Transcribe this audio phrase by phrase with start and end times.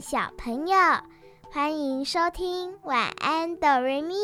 [0.00, 0.76] 小朋友，
[1.52, 4.14] 欢迎收听晚安哆瑞咪。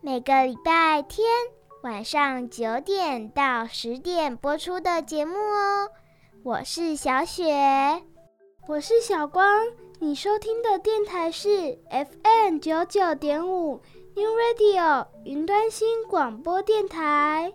[0.00, 1.26] 每个礼拜天
[1.82, 5.90] 晚上九点到十点播出的节目哦。
[6.42, 8.02] 我是小雪，
[8.66, 9.46] 我是小光。
[9.98, 13.82] 你收听的电台是 FM 九九点五
[14.16, 17.52] New Radio 云端新广播电台。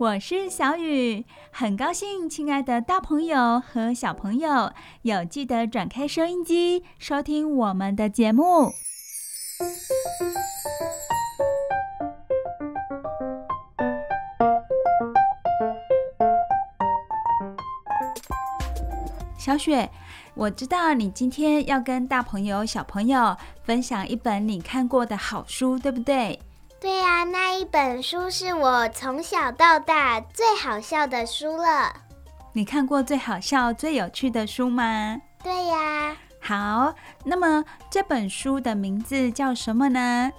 [0.00, 8.70] 我是小雨，很高兴，亲爱的大朋友和小朋友有记得转开收音机收听我们的节目。
[19.36, 19.90] 小雪，
[20.34, 26.38] 我知道你今天要跟大朋友、小朋友分享一本你看过的好书，对不对？
[26.80, 31.92] 对呀，那一本书是我从小到大最好笑的书了。
[32.52, 35.20] 你看过最好笑、最有趣的书吗？
[35.42, 36.16] 对呀。
[36.40, 40.30] 好，那么这本书的名字叫什么呢？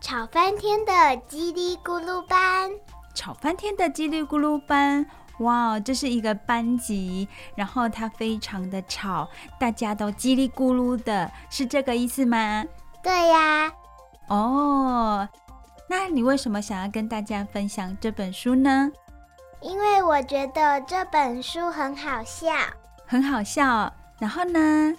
[0.00, 0.92] 吵翻天的
[1.28, 2.70] 叽里咕噜班。
[3.14, 5.06] 吵翻天的叽里咕噜班，
[5.38, 12.64] 哇，这是一个班级，然后它非常的吵，大家都叽里咕噜的，是这个意思吗？
[13.02, 13.72] 对呀。
[14.26, 15.28] 哦。
[15.88, 18.90] 那你为什么想要跟大家分享这本书呢？
[19.60, 22.52] 因为我觉得这本书很好笑，
[23.06, 23.92] 很好笑。
[24.18, 24.94] 然后呢？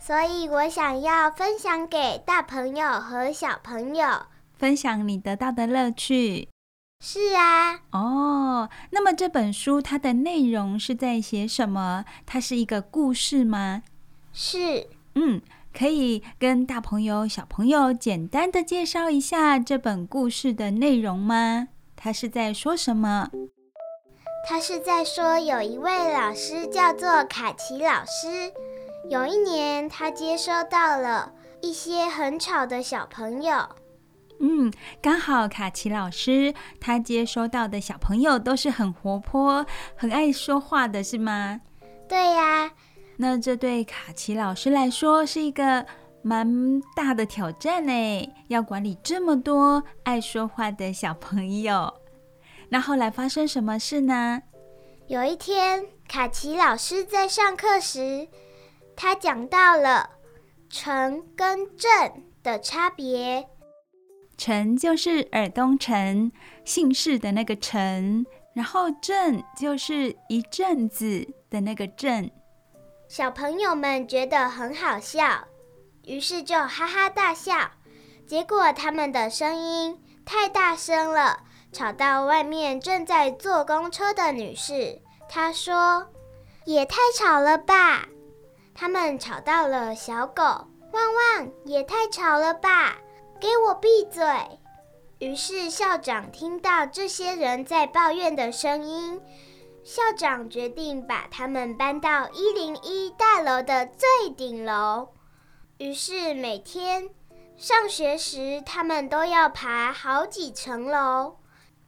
[0.00, 4.08] 所以我想要分享给大朋友和小朋友，
[4.56, 6.48] 分享你得到的乐趣。
[7.00, 7.80] 是啊。
[7.90, 12.04] 哦，那么这本书它的内容是在写什么？
[12.24, 13.82] 它是一个故事吗？
[14.32, 14.88] 是。
[15.14, 15.40] 嗯。
[15.72, 21.68] 可以跟大朋友、小朋友简单的介绍一下这本故事的内容吗？
[21.96, 23.30] 他是在说什么？
[24.48, 28.52] 他是在说有一位老师叫做卡奇老师。
[29.08, 31.32] 有一年，他接收到了
[31.62, 33.68] 一些很吵的小朋友。
[34.40, 41.60] 嗯，刚好卡奇老师他接收到的小朋友都是很活泼、很爱说话的，是吗？
[42.08, 42.70] 对呀。
[43.22, 45.84] 那这对卡奇老师来说是一个
[46.22, 51.92] 蛮大的挑战呢，要管理这么多爱说话的小朋友。
[52.70, 54.40] 那后来发生什么事呢？
[55.06, 58.26] 有一天，卡奇老师在上课时，
[58.96, 60.08] 他讲到了
[60.70, 63.46] “城”跟“镇”的差别。
[64.38, 66.32] “城”就是耳东城，
[66.64, 68.24] 姓氏的那个“城”，
[68.56, 72.30] 然后“镇”就是一阵子的那个“镇”。
[73.10, 75.48] 小朋友们觉得很好笑，
[76.04, 77.72] 于是就哈哈大笑。
[78.24, 81.40] 结果他们的声音太大声了，
[81.72, 85.00] 吵到外面正在坐公车的女士。
[85.28, 86.06] 她说
[86.64, 88.06] ：“也太吵了吧！”
[88.76, 91.50] 他们吵到了小狗，汪汪！
[91.64, 92.96] 也太吵了吧！
[93.40, 94.24] 给我闭嘴！
[95.18, 99.20] 于是校长听到这些人在抱怨的声音。
[99.82, 105.08] 校长决定把他们搬到一零一大楼的最顶楼。
[105.78, 107.08] 于是每天
[107.56, 111.38] 上学时，他们都要爬好几层楼；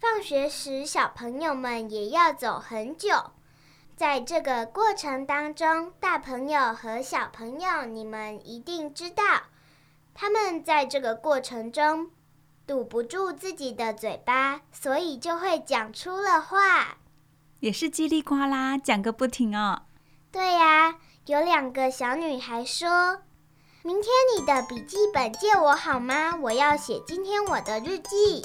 [0.01, 3.33] 放学时，小朋友们也要走很久。
[3.95, 9.23] 在这个过程当中，大朋友和小朋友，你们一定知道，
[10.15, 12.11] 他们在这个过程中
[12.67, 16.97] 堵不住自己的嘴巴，所以就会讲出了话。
[17.63, 19.83] 也是叽里呱啦讲个不停哦。
[20.33, 23.21] 对呀，有两个小女孩说
[23.85, 26.35] ：“明天你的笔记本借我好吗？
[26.43, 28.45] 我要写今天我的日记。”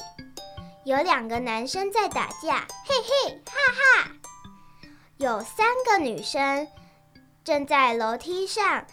[0.85, 4.11] 有两个男生在打架，嘿嘿哈哈。
[5.17, 6.67] 有三个女生
[7.43, 8.85] 正在楼梯上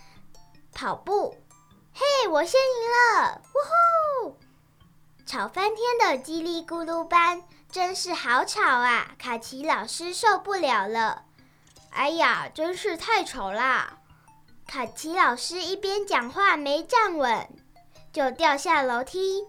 [0.72, 1.36] 跑步，
[1.92, 4.38] 嘿，我先赢了，呜呼！
[5.26, 7.42] 吵翻天的叽里咕噜班。
[7.74, 9.16] 真是好吵啊！
[9.18, 11.24] 卡奇老师受不了了。
[11.90, 13.98] 哎呀，真是太吵啦！
[14.64, 17.48] 卡奇老师一边讲话没站稳，
[18.12, 19.42] 就掉下楼梯。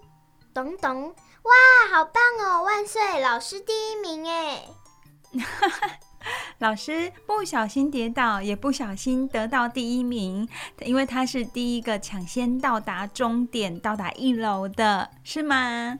[0.55, 1.09] 咚咚！
[1.43, 2.63] 哇，好棒哦！
[2.63, 4.63] 万岁，老师第一名哎！
[6.57, 10.49] 老师不小心跌倒，也不小心得到第一名，
[10.79, 15.99] 因为他是第一个抢先到达终点、到达一楼的，是吗？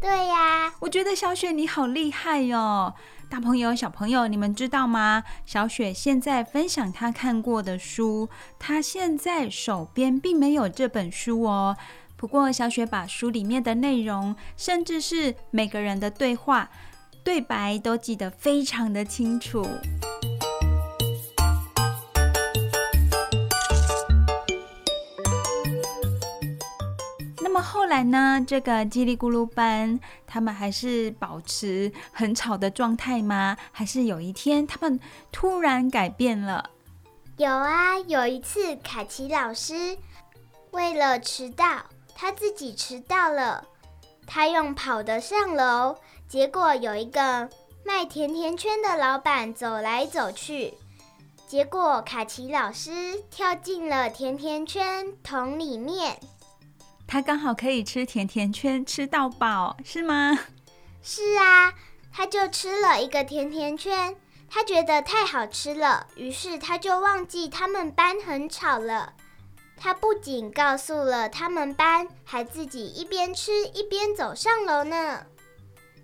[0.00, 0.72] 对呀。
[0.80, 2.94] 我觉得小雪你好厉害哟！
[3.30, 5.22] 大朋友、小朋友，你们知道吗？
[5.44, 8.28] 小雪现在分享她看过的书，
[8.58, 11.76] 她现在手边并没有这本书哦。
[12.16, 16.70] 不过，小雪把书里面的内容，甚至是每个人的对话、
[17.22, 19.66] 对白，都记得非常的清楚。
[27.60, 28.42] 后来呢？
[28.46, 33.56] 这个叽里咕噜班，他们还是保持很吵的状态吗？
[33.72, 34.98] 还是有一天他们
[35.30, 36.70] 突然改变了？
[37.36, 39.96] 有啊，有一次卡奇老师
[40.72, 41.84] 为了迟到，
[42.14, 43.64] 他自己迟到了，
[44.26, 45.96] 他用跑的上楼，
[46.28, 47.48] 结果有一个
[47.84, 50.74] 卖甜甜圈的老板走来走去，
[51.46, 56.18] 结果卡奇老师跳进了甜甜圈桶里面。
[57.10, 60.38] 他刚好可以吃甜甜圈，吃到饱，是吗？
[61.02, 61.72] 是啊，
[62.12, 64.14] 他就吃了一个甜甜圈，
[64.50, 69.14] 他觉得太好吃了，于是他就忘记他们班很吵了。
[69.78, 75.24] 他不仅告诉了他们班，还自己一边吃一边走上楼呢。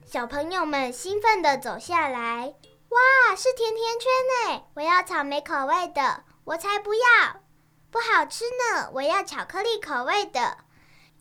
[0.06, 2.54] 小朋友们兴奋地走下来，
[2.88, 4.62] 哇，是甜甜圈呢！
[4.74, 7.00] 我要草莓口味的，我才不要，
[7.90, 10.63] 不好吃呢，我要巧克力口味的。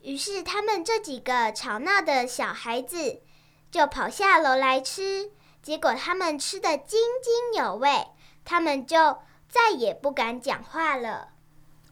[0.04, 3.22] 于是，他们这几个吵闹的小孩子
[3.70, 5.30] 就跑下楼来吃，
[5.62, 8.08] 结果他们吃得津津有味，
[8.44, 9.16] 他们就
[9.48, 11.28] 再也不敢讲话了。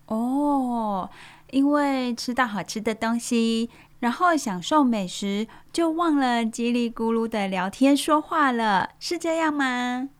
[0.08, 1.08] 哦，
[1.52, 3.70] 因为吃到好吃的东西，
[4.00, 10.10] 然后享受美食，就忘了叽里咕噜的聊天说话了，是这样吗？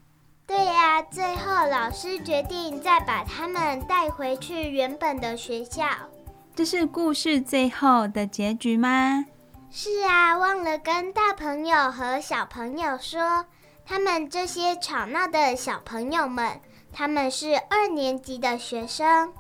[0.47, 5.85] 对呀，最后老师决定再把他们带回去原本的学校。
[6.55, 9.25] 这是故事最后的结局吗？
[9.71, 13.47] 是啊，忘了跟大朋友和小朋友说，
[13.87, 16.61] 他们这些吵闹的小朋友们，
[16.93, 19.33] 他们是二年级的学生。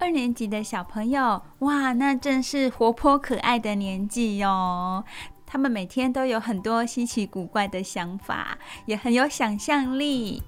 [0.00, 5.04] 二年级的小朋友，哇，那正是活泼可爱的年纪哟。
[5.46, 10.42] 他们每天都有很多稀奇古怪的想法，也很有想象力。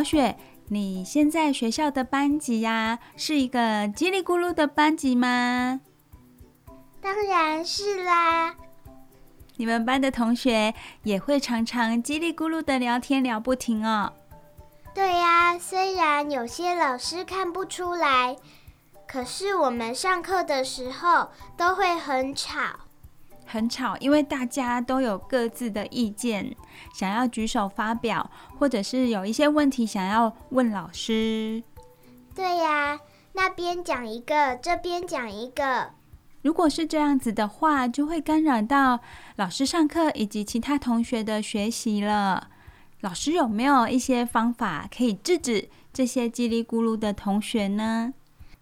[0.00, 0.34] 小雪，
[0.68, 5.78] 你现在学校的班级呀，是一个叽里咕噜的班级吗？
[7.02, 8.54] 当然是啦。
[9.56, 14.14] 你们班的同学也会常常叽里咕噜的聊天聊不停哦。
[14.94, 18.38] 对呀，虽然有些老师看不出来，
[19.06, 22.58] 可是我们上课的时候都会很吵。
[23.50, 26.54] 很吵，因为大家都有各自的意见，
[26.94, 31.62] 想要举手发表，或者是有一些问题想要问老师。
[32.32, 33.00] 对呀，
[33.32, 35.90] 那边讲一个，这边讲一个。
[36.42, 39.00] 如果是这样子的话，就会干扰到
[39.36, 42.48] 老师上课以及其他同学的学习了。
[43.00, 48.14] 老师有没有一些方法可以制止这些叽里咕噜的同学呢？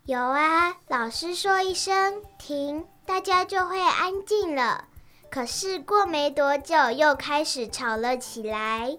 [0.06, 2.84] 有啊，老师说一声停。
[3.08, 4.84] 大家就会安静了，
[5.30, 8.98] 可是过没多久又开始吵了起来。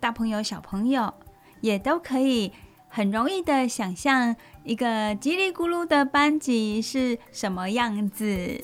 [0.00, 1.14] 大朋友、小朋友
[1.60, 2.52] 也都可以
[2.88, 4.34] 很容易的想象
[4.64, 8.60] 一个叽里咕噜的班级是什么样子。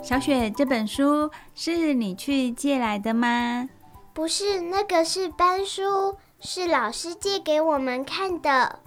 [0.00, 3.68] 小雪，这本书是你去借来的吗？
[4.14, 6.16] 不是，那个是班书。
[6.46, 8.78] 是老师借给我们看的，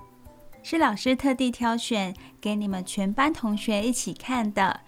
[0.63, 4.79] 是老师特地挑选给你们全班同学一起看的。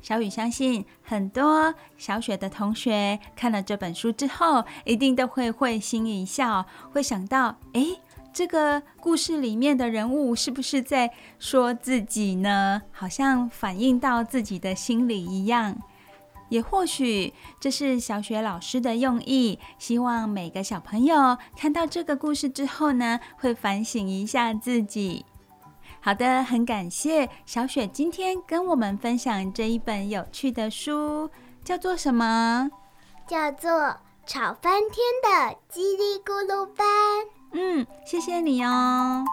[0.00, 7.98] 小雨相信很多小雪的同学看了这本书之后，一定都会会心一笑，会想到：诶，
[8.32, 12.80] 这个故事里面的人物是不是在说自己呢？
[12.92, 15.76] 好像反映到自己的心里一样。
[16.48, 25.24] 也或许这是小雪老师的用意，希望每个小朋友看到这个故事之后呢，会反省一下自己。
[26.00, 31.30] 好的，很感谢小雪今天跟我们分享这一本有趣的书，
[31.64, 32.70] 叫做什么？
[33.26, 33.70] 叫做
[34.26, 36.86] 《吵翻天的叽里咕噜班》。
[37.52, 39.24] 嗯，谢谢你哦。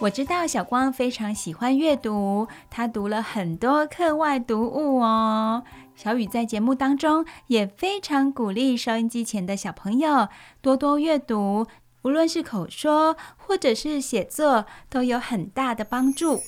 [0.00, 5.64] 我知道小光非常喜欢阅读，他读了很多课外读物哦。
[5.96, 10.28] 小雨在节目当中也非常鼓励收音机前的小朋友
[10.62, 11.66] 多多阅读，
[12.02, 16.40] 无论是口说或者是写作，都有很大的帮助。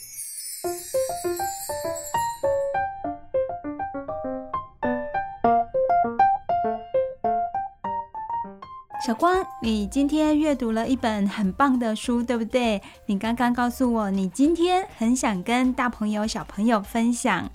[9.06, 12.82] 小光，你今天阅读了一本很棒的书，对不对？
[13.06, 17.50] 你刚刚告诉我，你今天很想跟大朋友、小朋友分享。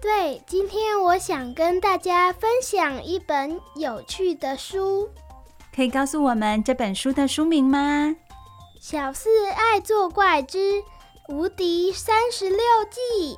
[0.00, 5.10] 对，今天我想跟大家分享一本有趣的书。
[5.74, 8.14] 可以告诉我们这本书的书名吗？
[8.80, 10.84] 小四爱作怪之
[11.28, 13.36] 无敌三十六计。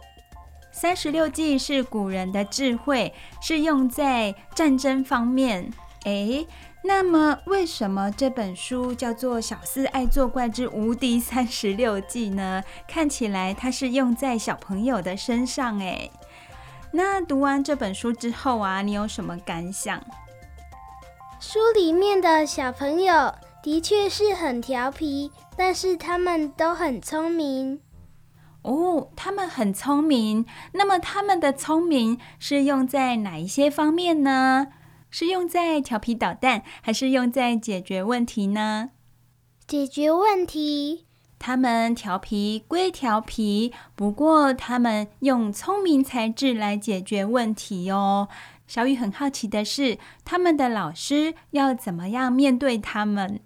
[0.71, 5.73] 三十六计是古人的智慧，是用在战争方面。
[6.05, 6.47] 诶，
[6.89, 12.65] 那么为什么这本书叫做《小四爱作怪之无敌三十六计》呢？
[12.89, 15.79] 看起来它是用在小朋友的身上。
[15.81, 16.11] 诶，
[16.93, 20.03] 那读完这本书之后啊，你有什么感想？
[21.39, 27.81] 书里面的小朋友的确是很调皮，但是他们都很聪明。
[28.63, 30.47] 哦，他们很聪明。
[30.73, 34.69] 那么他们的聪明是用在哪一些方面呢？
[35.11, 38.91] 是用在调皮捣蛋，还是用在解决问题呢？
[39.67, 41.05] 解决问题。
[41.39, 48.29] 他们调皮归调皮，不过他们用聪明才智来解决问题哦。
[48.67, 53.41] 小雨很好奇的是，他们的老师要怎么样面对他们？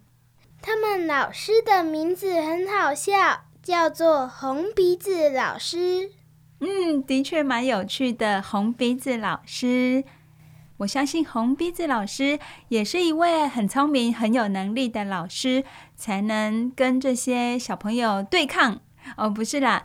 [0.63, 6.13] 他们老师的名字很好笑，叫做红鼻子老师。
[6.61, 10.05] 嗯，的确蛮有趣的，红鼻子老师。
[10.83, 15.63] 我相信红鼻子老师也是一位很聪明、很有能力的老师，
[15.95, 18.81] 才能跟这些小朋友对抗。
[19.17, 19.85] 哦，不是啦，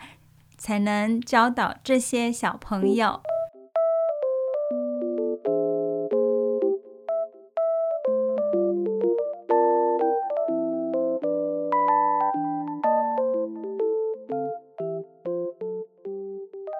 [0.57, 3.21] 才能教导这些小朋友。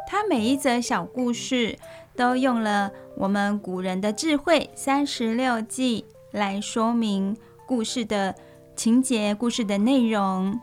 [0.08, 1.78] 他每一则小故事
[2.16, 8.36] 都用了我们古人的智慧三十六计来说明故事的
[8.76, 10.60] 情节、故事的内容，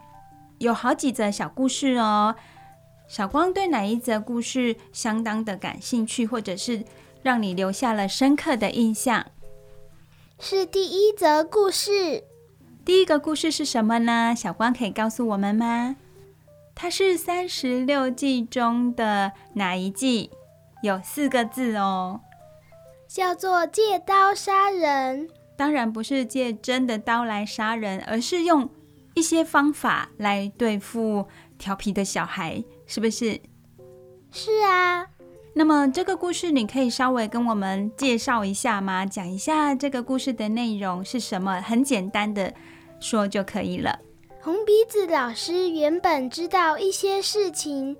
[0.59, 2.37] 有好几则小故事哦。
[3.09, 6.85] 小光对哪一则故事相当的感兴趣，或者是
[7.23, 9.27] 让你留下了深刻的印象？
[10.39, 12.23] 是第一则故事。
[12.85, 14.33] 第一个故事是什么呢？
[14.37, 15.97] 小光可以告诉我们吗？
[16.73, 20.31] 它是三十六计中的哪一计？
[20.83, 22.21] 有四个字哦，
[23.14, 25.28] 叫做借刀杀人。
[25.56, 28.68] 当然不是借真的刀来杀人，而是用
[29.14, 31.25] 一些方法来对付
[31.56, 33.40] 调皮的小孩，是不是？
[34.33, 35.06] 是啊。
[35.54, 39.06] 那么这个故事你可以稍微跟我们介绍一下吗？
[39.06, 41.61] 讲一下这个故事的内容是什么？
[41.61, 42.52] 很简单的
[42.99, 43.97] 说就可以了。
[44.42, 47.97] 红鼻子老师原本知道一些事情，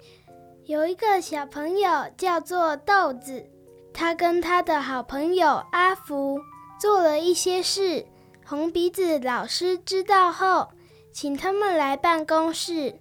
[0.67, 3.47] 有一个小朋友叫做豆子，
[3.95, 6.41] 他跟他的好朋友阿福
[6.81, 8.05] 做了一些事。
[8.45, 10.73] 红鼻子老师知道后，
[11.13, 13.01] 请他们来办公室。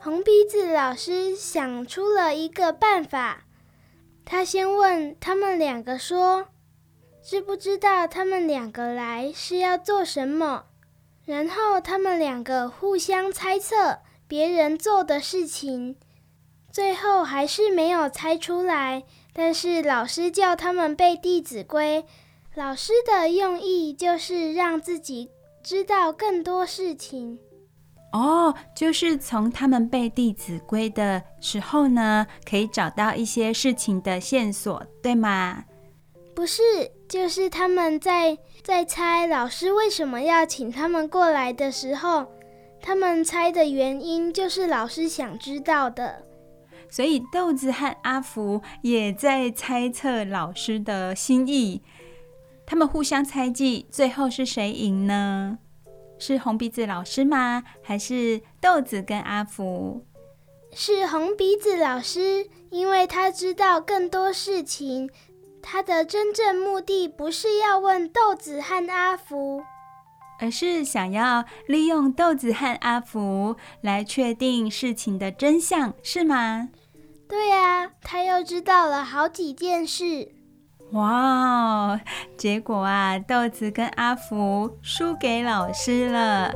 [0.00, 3.44] 红鼻子老师想出了一个办法，
[4.24, 6.48] 他先问他们两个说
[7.24, 10.64] ：“知不知道他们两个来是要做什么？”
[11.24, 15.96] 然后他们两个互相猜测别人做的事情，
[16.72, 19.04] 最后还是没有猜出来。
[19.38, 22.02] 但是老师叫他们背《弟子规》，
[22.56, 25.30] 老师的用意就是让自己
[25.62, 27.38] 知道更多事情。
[28.12, 35.64] 哦，就是从他们背《弟子规》的时候呢，可以找到一些事情的线索，对吗？
[36.34, 42.26] 不是，就是他们在在猜老师为什么要请他们过来的时候，
[42.82, 46.24] 他们猜的原因就是老师想知道的。
[46.90, 51.82] 所以豆子和阿福也在猜测老师的心意，
[52.66, 55.58] 他们互相猜忌，最后是谁赢呢？
[56.18, 57.62] 是红鼻子老师吗？
[57.82, 60.04] 还是豆子跟阿福？
[60.72, 65.08] 是红鼻子老师，因为他知道更多事情。
[65.60, 69.62] 他的真正目的不是要问豆子和阿福，
[70.38, 76.68] 而是想要利用豆子和阿福来确定事情的真相，是吗？
[77.28, 80.32] 对啊，他又知道了好几件事。
[80.92, 82.00] 哇，
[82.38, 86.54] 结果啊，豆子跟阿福输给老师了。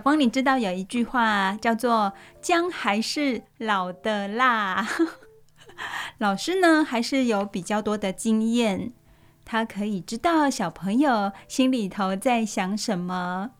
[0.00, 4.86] 光，你知道有一句话叫做“姜还是老的辣”。
[6.18, 8.92] 老师呢，还是有比较多的经验，
[9.44, 13.50] 他可以知道小朋友心里头在想什么。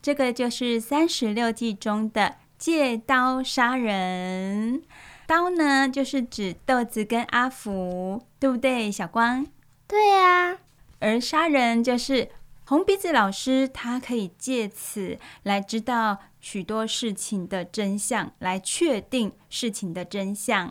[0.00, 4.82] 这个就是三十六计中的借刀杀人。
[5.26, 8.90] 刀呢，就是指豆子跟阿福，对不对？
[8.90, 9.46] 小光？
[9.86, 10.58] 对呀。
[11.00, 12.30] 而杀人就是
[12.68, 20.70] 红鼻子老师，他可以借此来知道许多事情的真相，来确定事情的真相。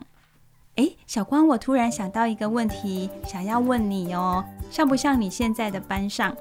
[0.75, 6.37] 哎，小光，我突然想到一个问题，想要问你哦，像不像你现在的班上？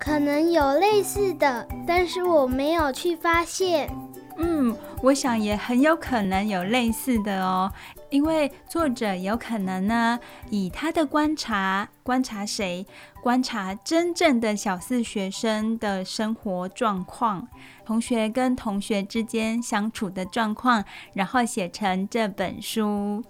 [0.00, 3.88] 可能有类似的，但是我没有去发现。
[4.36, 7.72] 嗯，我想也很有可能有类似的哦，
[8.10, 10.18] 因为作者有可能呢，
[10.50, 12.86] 以他的观察，观察谁？
[13.22, 17.46] 观察真正的小四学生的生活状况，
[17.84, 23.22] 同学跟同学之间相处的状况，然后写成这本书。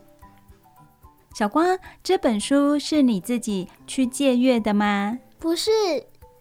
[1.35, 5.18] 小光，这本书是你自己去借阅的吗？
[5.38, 5.70] 不是，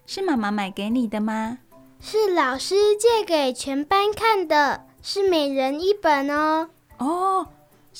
[0.06, 1.58] 是妈妈买给你的吗？
[2.00, 6.70] 是老师借给全班看的，是每人一本哦。
[6.98, 7.46] 哦，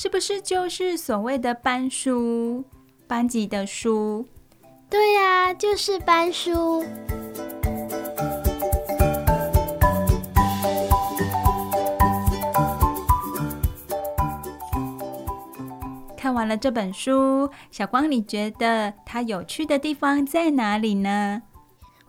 [0.00, 2.64] 是不是就是所谓的班书，
[3.09, 4.25] 班级的书？
[4.88, 6.85] 对呀，就是班书。
[16.17, 21.43] 看完了这本书，小光，你觉得它有趣的地方在哪里呢？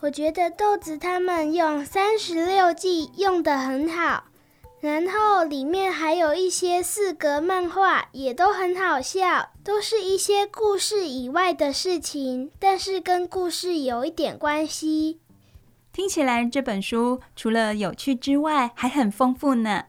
[0.01, 4.25] 我觉得豆子他们用三十六计用的很好，
[4.81, 15.19] 然后里面还有一些四格漫画，也都很好笑，都是一些故事以外的事情，但是跟故事有一点关系。
[15.91, 19.83] 听起来这本书除了有趣之外，还很丰富呢。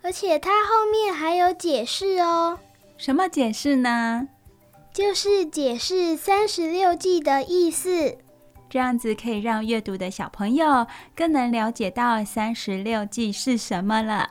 [0.00, 2.58] 而且它后面还有解释哦。
[2.96, 4.28] 什么解释呢？
[4.94, 8.16] 就是解释三十六计的意思，
[8.68, 14.30] 这样子可以让阅读的小朋友更能了解到三十六计是什么了。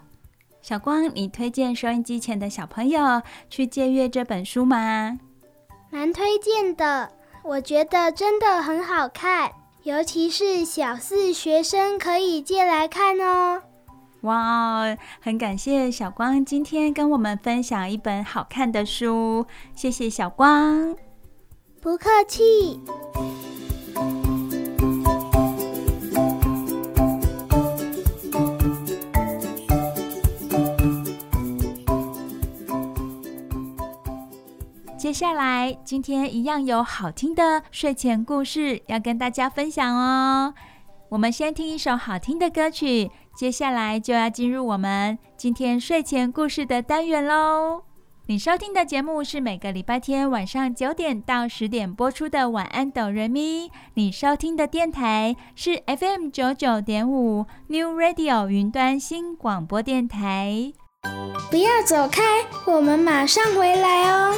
[0.62, 5.20] 小光，你推荐收音机前的小朋友去借阅这本书吗？
[5.92, 7.12] 蛮推荐的，
[7.44, 9.52] 我觉得真的很好看，
[9.84, 13.62] 尤其是小四学生可以借来看哦。
[14.22, 19.46] 哇，很感谢小光今天跟我们分享一本好看的书，
[19.76, 20.96] 谢谢小光。
[21.80, 22.82] 不客气。
[35.06, 40.52] 接下来，今天一样有好听的睡前故事要跟大家分享哦。
[41.10, 43.12] 我们先听一首好听的歌曲。
[43.38, 47.84] 接下来就要进入我们今天睡前故事的单元喽。
[48.26, 53.68] 你收听的节目是每个礼拜天晚上九点到十点播出的《晚安，哆瑞咪》。
[53.94, 60.74] 你收听的电台是 FM 九九点五 New Radio 云端新广播电台。
[61.52, 62.24] 不要走开，
[62.66, 64.34] 我们马上回来哦。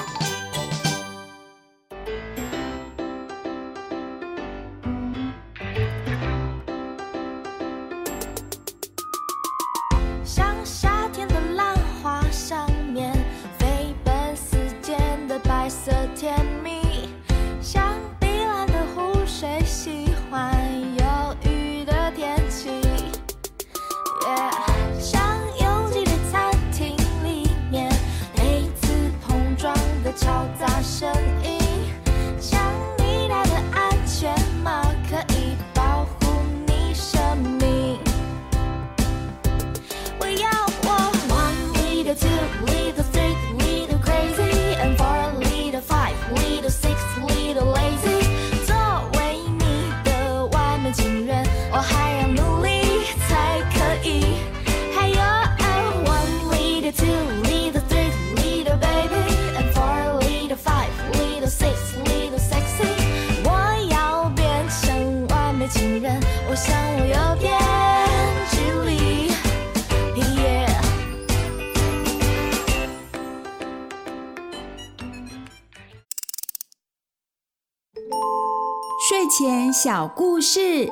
[79.83, 80.91] 小故事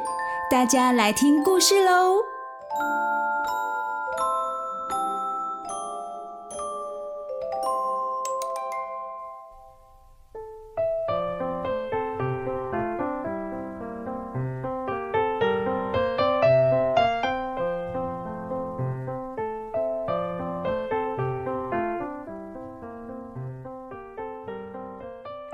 [0.51, 2.21] 大家来听故事喽。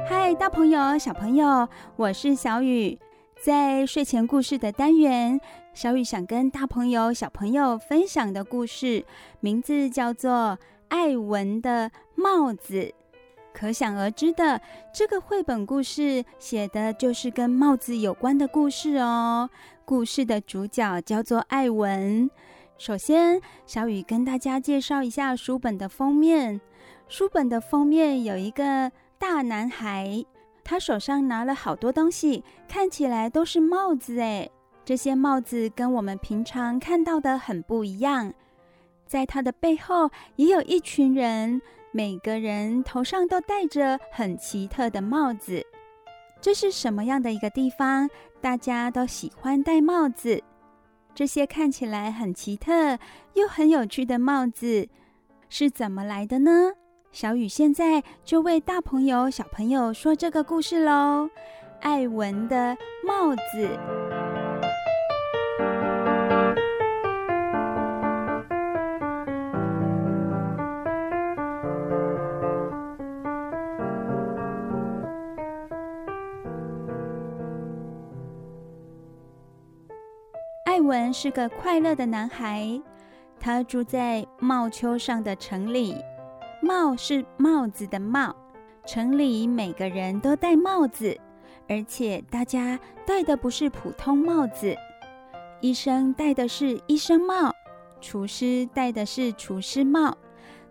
[0.06, 3.00] 嗨大朋友小朋友我是小雨。
[3.42, 5.42] 在睡前故事的单元，
[5.74, 9.04] 小雨想跟大朋友、小朋友分享的故事，
[9.40, 10.32] 名字叫做
[10.90, 12.74] 《艾文的帽子》。
[13.52, 14.62] 可想而知的，
[14.94, 19.50] 这个绘本故事写的就是跟帽子有关的故事哦。
[19.86, 22.30] 故事的主角叫做艾文。
[22.78, 26.62] 首先，小雨跟大家介绍一下书本的封面。
[27.08, 30.24] 书本的封面有一个大男孩，
[30.64, 34.52] 他手上拿了好多东西，看起来都是帽子诶。
[34.84, 38.34] 这些帽子跟我们平常看到的很不一样。
[39.06, 45.66] 在他的背后也有一群人，每个人头上都戴着很奇特的帽子。
[46.40, 48.10] 这是什么样的一个地方？
[48.40, 50.42] 大家都喜欢戴帽子。
[51.14, 52.98] 这些看起来很奇特
[53.34, 54.88] 又很有趣的帽子
[55.50, 56.72] 是怎么来的呢？
[57.12, 61.30] 小雨现在就为大朋友、小朋友说这个故事喽。
[61.82, 63.78] 艾文的帽子。
[80.66, 82.82] 艾文是个快乐的男孩，
[83.38, 85.98] 他住在帽丘上的城里。
[86.62, 88.36] 帽是帽子的帽，
[88.86, 91.20] 城里每个人都戴帽子，
[91.68, 94.76] 而且大家戴的不是普通帽子。
[95.62, 97.54] 医生戴的是医生帽，
[98.00, 100.18] 厨师戴的是厨师帽，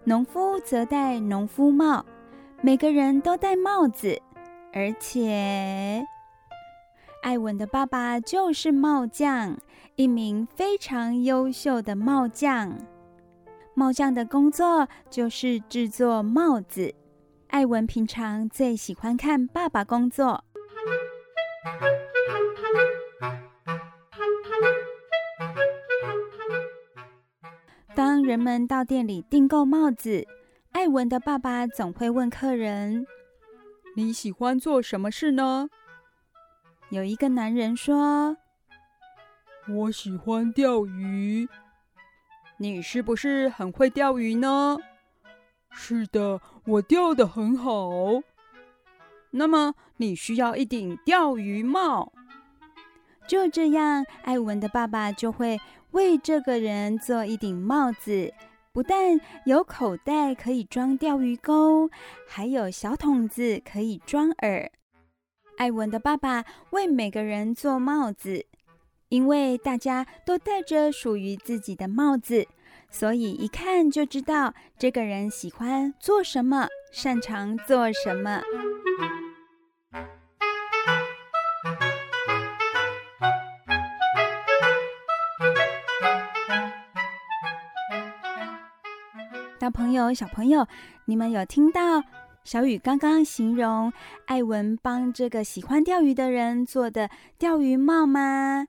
[0.05, 2.05] 农夫则戴农夫帽。
[2.61, 4.21] 每个人都戴帽子，
[4.73, 6.05] 而且
[7.23, 9.57] 艾文的爸爸就是帽匠。
[9.97, 12.79] 一名非常优秀的帽匠，
[13.81, 16.95] 帽匠的工作就是制作帽子。
[17.49, 20.45] 艾文平常最喜欢看爸爸工作。
[27.95, 30.29] 当人们到店里订购帽子，
[30.73, 33.07] 艾文的爸爸总会问客人
[33.97, 35.71] ：“你喜欢做什么事呢？”
[36.93, 38.37] 有一个男人说。
[39.69, 41.49] 我喜欢钓鱼，
[42.63, 44.77] 你是不是很会钓鱼呢？
[45.71, 47.91] 是的，我钓得很好。
[49.31, 52.13] 那么你需要一顶钓鱼帽。
[53.27, 55.59] 就这样，艾文的爸爸就会
[55.93, 58.31] 为这个人做一顶帽子，
[58.73, 61.89] 不但有口袋可以装钓鱼钩，
[62.29, 64.69] 还有小筒子可以装饵。
[65.57, 68.45] 艾文的爸爸为每个人做帽子。
[69.11, 72.47] 因为大家都戴着属于自己的帽子，
[72.89, 78.41] 所以一看就知道这个人喜欢做什么，擅长做什么。
[89.59, 90.69] 大朋友、小朋友，
[91.07, 92.01] 你们有听到
[92.45, 93.93] 小雨刚刚形容
[94.27, 98.69] 艾文帮这个喜欢钓鱼的人做的钓鱼帽吗？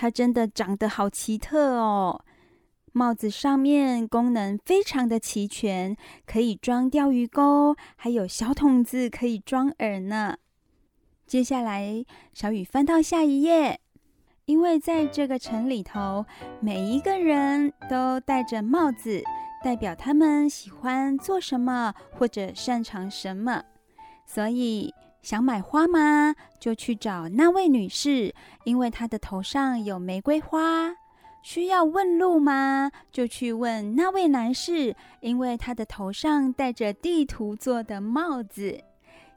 [0.00, 2.24] 它真的长得好奇特哦！
[2.92, 10.36] 帽子上面功能非常的齐全，可以装钓鱼钩，还有小筒子可以装饵呢。
[11.26, 13.80] 接下来，小雨翻到下一页，
[14.44, 16.24] 因为在这个城里头，
[16.60, 19.20] 每一个人都戴着帽子，
[19.64, 23.64] 代表他们喜欢做什么或者擅长什么，
[24.24, 24.94] 所以。
[25.22, 26.34] 想买花吗？
[26.58, 30.94] 就去找那位女士，因为她的头上有玫瑰花。
[31.40, 32.90] 需要问路吗？
[33.10, 38.82] 就去问那位男士，因为他的头上戴着地图做的帽子。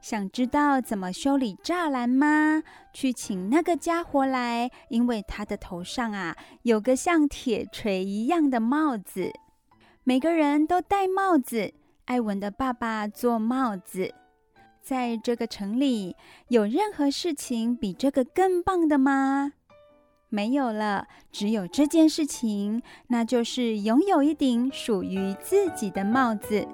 [0.00, 2.62] 想知道怎么修理栅栏吗？
[2.92, 9.32] 去请那个家伙来，因为他的头上啊有个像铁锤一样的帽子。
[10.02, 11.72] 每个人都戴帽子，
[12.06, 14.12] 艾文的爸爸做帽子。
[14.82, 16.16] 在这个城里，
[16.48, 19.52] 有任何事情比这个更棒的吗？
[20.28, 26.66] 没有了，只有这件事情，那就是拥有一顶属于自己的帽子。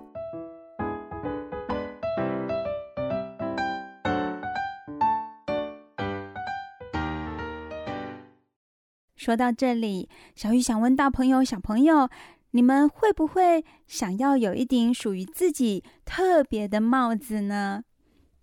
[9.14, 12.08] 说到这里，小雨想问大朋友、小朋友，
[12.52, 17.82] 你们会不会想要有一顶属于自己特别的帽子呢？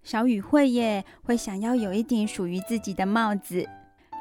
[0.06, 3.68] 小雨会耶，会想要有一顶属于自己的帽子。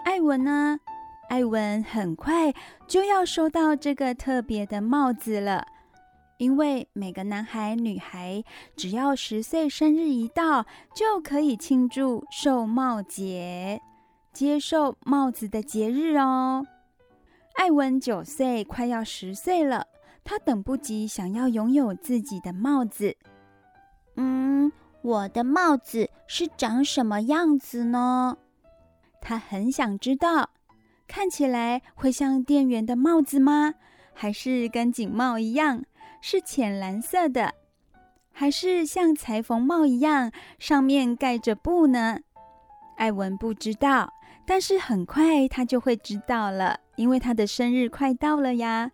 [0.04, 0.80] 艾文呢？
[1.28, 2.52] 艾文很快
[2.86, 5.66] 就要收到这个特别的帽子了，
[6.38, 8.42] 因为每个男孩女孩
[8.74, 13.80] 只要十岁生日一到，就可以庆祝寿帽节，
[14.32, 16.66] 接受帽子的节日哦。
[17.56, 19.86] 艾文九岁，快要十岁了，
[20.24, 23.16] 他等不及想要拥有自己的帽子。
[24.16, 24.70] 嗯，
[25.04, 28.38] 我的帽子是长什么样子呢？
[29.20, 30.48] 他很想知道，
[31.06, 33.74] 看起来会像店员的帽子吗？
[34.14, 35.84] 还是跟警帽一样，
[36.22, 37.52] 是浅蓝色的？
[38.32, 42.20] 还是像裁缝帽一样，上面盖着布呢？
[42.96, 44.10] 艾文不知道。
[44.46, 48.90] 但是很快他就会知道了，因为他的生日快到了呀。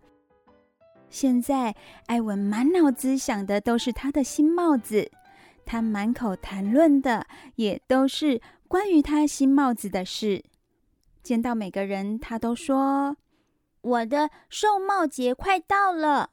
[1.09, 1.75] 现在
[2.07, 5.11] 艾文满脑子想的都是他的新帽子，
[5.65, 10.45] 他满口谈论的也都是关于他新帽子的事。
[11.23, 13.17] 见到每个人，他都说
[13.83, 16.31] ：“我的寿帽节快到了。”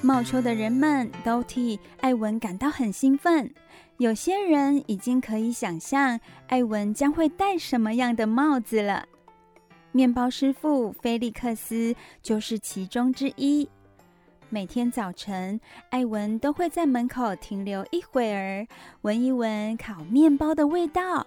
[0.00, 3.52] 帽丘的人们都替艾文感到很兴奋，
[3.98, 9.04] 有些人已经可以想象艾文将会戴什么样的帽子了。
[9.90, 13.68] 面包师傅菲利克斯就是其中之一。
[14.50, 18.68] 每天早晨，艾文都会在门口停留一会儿，
[19.00, 21.26] 闻一闻烤面包的味道。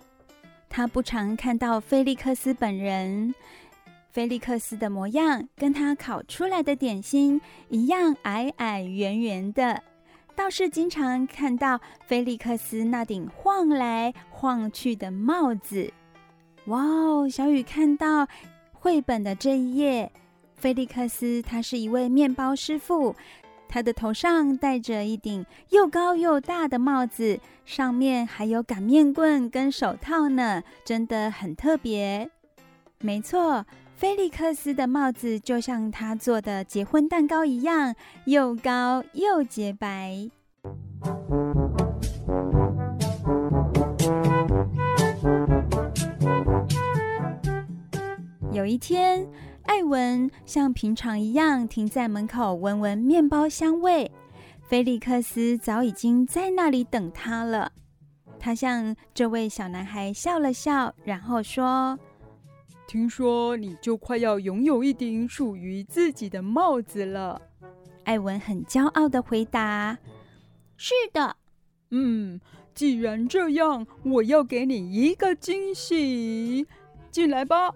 [0.70, 3.36] 他不常看到菲利克斯本人。
[4.12, 9.84] 菲利克斯的模样跟他烤出来的点心一样矮矮圆圆的，
[10.42, 15.94] 倒是经常看到菲利克斯那顶晃来晃去的帽子。
[16.66, 17.30] 哇哦！
[17.30, 18.28] 小雨看到
[18.74, 20.12] 绘本的这一页，
[20.56, 23.16] 菲利克斯他是一位面包师傅，
[23.68, 32.28] 他的头上戴着一顶又高又大的帽子，上面还有擀面棍跟手套呢，真的很特别。
[32.98, 33.64] 没错。
[34.02, 37.94] 菲利克斯的帽子就像他做的结婚蛋糕一样，
[38.26, 40.28] 又高又洁白。
[48.52, 49.30] 有一天，
[49.66, 54.12] 艾文像平常一样停在门口，闻闻面包香味。
[54.68, 57.72] 菲利克斯早已经在那里等他了。
[58.40, 62.00] 他向这位小男孩笑了笑，然后说。
[62.92, 67.42] 听说你就快要拥有一顶属于自己的帽子了，
[68.04, 69.98] 艾文很骄傲的回答
[70.76, 71.38] ：“是的。
[71.92, 72.42] ”“嗯，
[72.76, 76.68] 既然这样，我要给你一个惊喜，
[77.10, 77.72] 进来吧。”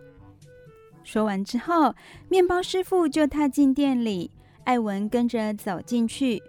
[1.05, 1.95] 说完之后，
[2.27, 4.31] 面包师傅就踏进店里，
[4.65, 6.43] 艾文跟着走进去。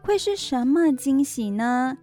[0.00, 1.98] 会是什么惊喜呢？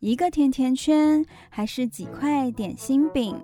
[0.00, 3.40] 一个甜甜圈，还是几块点心饼？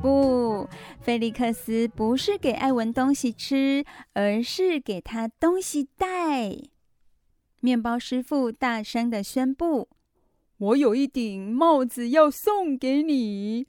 [0.00, 0.68] 不，
[1.00, 3.84] 菲利克斯不是给艾文东西吃，
[4.14, 6.56] 而是给他东西戴。
[7.60, 9.88] 面包师傅大声地宣布
[10.56, 13.66] ：“我有一顶帽子要送给你。”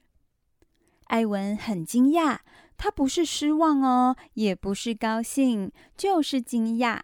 [1.08, 2.40] 艾文很惊讶，
[2.78, 7.02] 他不是失望哦，也不是高兴，就是惊讶。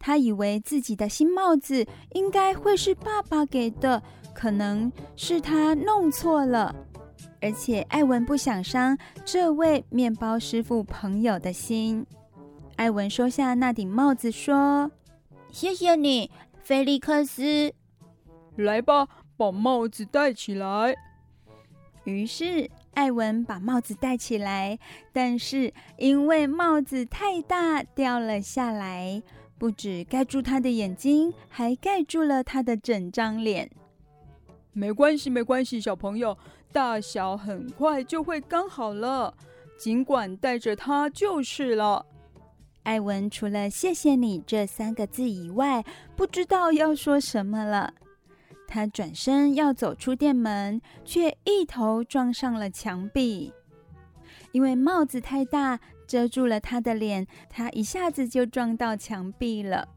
[0.00, 4.02] 他以为自己的新帽子应该会是爸爸给的，
[4.34, 6.74] 可能是他弄错了。
[7.40, 12.06] 而且艾文不想伤这位面包师傅朋友的心。
[12.76, 14.90] 艾文收下那顶帽子，说
[15.50, 16.30] ：“谢谢你，
[16.62, 17.72] 菲利克斯。
[18.56, 20.94] 来吧，把帽子戴起来。”
[22.04, 24.78] 于是艾文把帽子戴起来，
[25.12, 29.22] 但是因为帽子太大，掉了下来。
[29.58, 33.70] 不止盖住他的眼睛，还盖住了他的整张脸。
[34.72, 36.36] 没关系，没关系，小朋友，
[36.76, 39.32] 大小很快就会刚好了。
[39.78, 42.04] 尽管带着它就是了。
[42.82, 45.82] 艾文除了“谢谢你”这三个字以外，
[46.14, 47.94] 不知道要说什么了。
[48.68, 53.54] 他转身要走出店门，却一头撞上了墙壁，
[54.52, 55.80] 因为帽子太大。
[56.06, 59.88] 遮住了他的脸，他一下子就撞到墙壁了。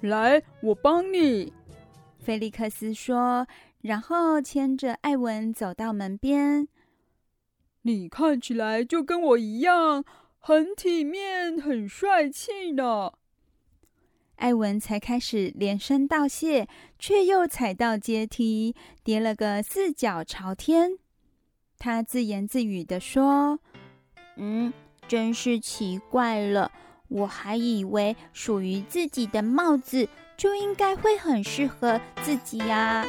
[0.00, 1.52] 来，我帮你。”
[2.18, 3.46] 菲利克斯说，
[3.80, 6.68] 然后牵着艾文走到门边。
[7.82, 10.04] “你看起来就跟我一样，
[10.38, 13.12] 很体面，很帅气呢。”
[14.36, 20.98] 艾文才开始连声道谢，却又踩到阶梯，跌了个四脚朝天。
[21.78, 23.60] 他自言自语地说
[24.36, 24.72] ：“嗯。”
[25.08, 26.70] 真是奇怪了，
[27.08, 33.06] 我还以为属于自己的帽子就应该会很适合自己呀。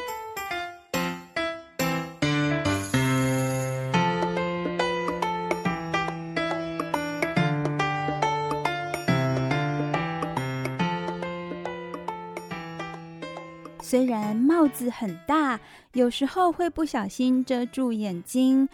[13.89, 15.59] 虽然帽子很大，
[15.93, 18.69] 有时候会不小心遮住眼睛，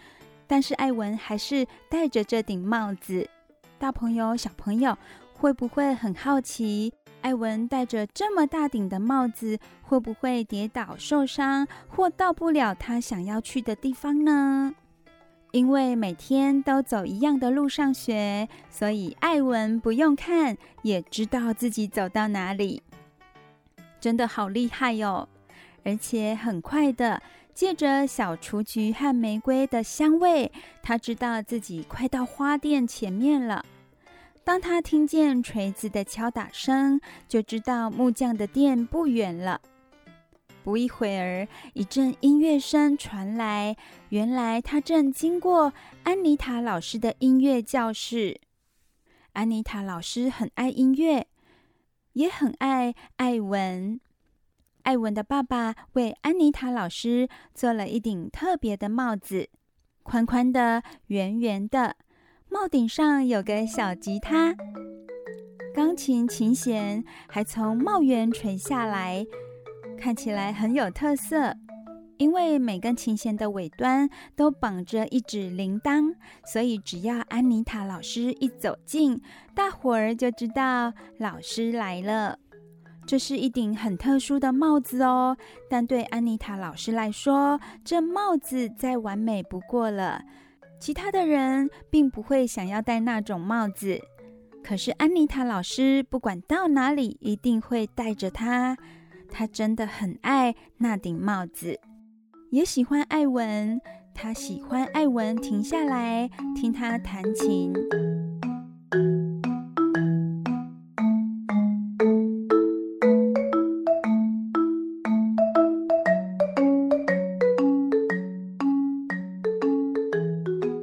[0.46, 3.26] 但是艾文还是戴着这顶帽子。
[3.78, 4.94] 大朋友、小朋友
[5.32, 14.74] 会不会很好奇，艾文戴着这么大顶的帽子，会不会跌倒受伤，或到不了他想要去的地方呢？
[15.52, 22.82] 因为每天都走一样的路上学，所以艾文不用看也知道自己走到哪里。
[24.06, 25.28] 真的好厉害哟！
[25.82, 27.20] 而且很快的，
[27.52, 33.64] 借着小雏菊和玫瑰的香味，他知道自己快到花店前面了。
[34.44, 39.60] 当他听见锤子的敲打声，就知道木匠的店不远了。
[40.62, 43.76] 不一会儿，一阵音乐声传来，
[44.10, 45.72] 原来他正经过
[46.04, 48.40] 安妮塔老师的音乐教室。
[49.32, 51.26] 安妮塔老师很爱音乐。
[52.16, 54.00] 也很爱艾文。
[54.84, 59.50] 艾文的爸爸为安妮塔老师做了一顶特别的帽子，
[60.02, 61.96] 宽宽的、圆圆的，
[62.48, 64.54] 帽顶上有个小吉他，
[65.74, 69.26] 钢琴琴弦还从帽檐垂下来，
[69.98, 71.54] 看起来很有特色。
[72.18, 79.20] 因为每根琴弦的尾端都绑着一只铃铛，所以只要安妮塔老师一走近，
[79.54, 82.38] 大伙儿就知道老师来了。
[83.06, 85.36] 这是一顶很特殊的帽子哦，
[85.70, 90.24] 但对安妮塔老师来说，这帽子再完美不过了。
[90.80, 94.00] 其他的人并不会想要戴那种帽子，
[94.64, 98.76] 可是安妮塔老师不管到哪里，一定会戴着它。
[99.30, 101.78] 她真的很爱那顶帽子。
[102.50, 103.80] 也喜欢艾文，
[104.14, 107.72] 他喜欢艾文停下来听他弹琴。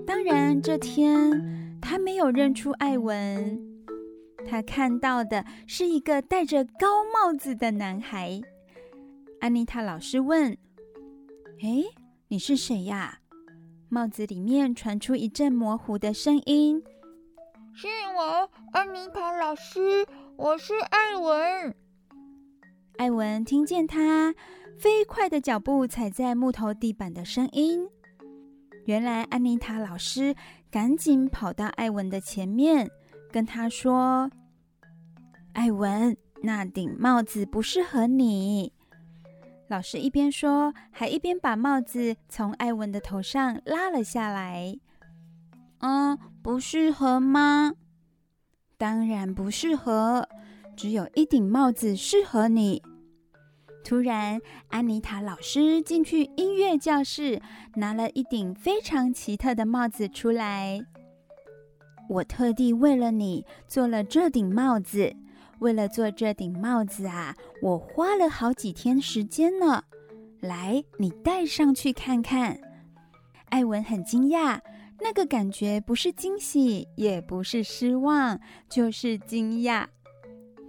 [0.05, 3.59] 当然，这天他没有认出艾文，
[4.45, 8.41] 他看到的是一个戴着高帽子的男孩。
[9.39, 10.55] 安妮塔老师问。
[11.61, 11.83] 哎，
[12.27, 13.19] 你是谁呀？
[13.89, 16.81] 帽子里面传出一阵模糊的声音
[17.73, 17.87] ：“是
[18.17, 21.75] 我，安妮塔老师，我是艾文。”
[22.97, 24.33] 艾文听见他
[24.77, 27.87] 飞快的脚步踩在木头地板的声音，
[28.85, 30.35] 原来安妮塔老师
[30.69, 32.89] 赶紧跑到艾文的前面，
[33.31, 34.29] 跟他说
[35.53, 38.72] ：“艾文，那顶帽子不适合你。”
[39.67, 44.77] 老师一边说，还一边把帽子从艾文的头上拉了下来。
[45.79, 47.73] 嗯，不适合吗？
[48.77, 50.27] 当然不适合，
[50.75, 52.83] 只有一顶帽子适合你。
[53.83, 57.41] 突然，安妮塔老师进去音乐教室，
[57.75, 60.85] 拿了一顶非常奇特的帽子出来。
[62.09, 65.15] 我特地为了你做了这顶帽子。
[65.63, 69.81] 为了做这顶帽子啊，我花了好几天时间呢。
[70.41, 72.59] 来，你戴上去看看。
[73.45, 74.59] 艾文很惊讶，
[74.99, 78.37] 那个感觉不是惊喜，也不是失望，
[78.69, 79.85] 就是惊讶。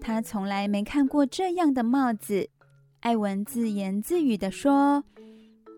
[0.00, 2.48] 他从来没看过这样的帽子。
[3.00, 5.02] 艾文自言自语地说：“